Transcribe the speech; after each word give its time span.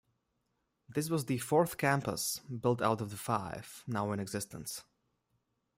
This 0.89 1.11
was 1.11 1.25
the 1.25 1.37
fourth 1.37 1.77
campus 1.77 2.39
built 2.39 2.81
out 2.81 3.01
of 3.01 3.11
the 3.11 3.17
five 3.17 3.83
now 3.85 4.11
in 4.13 4.19
existence. 4.19 4.83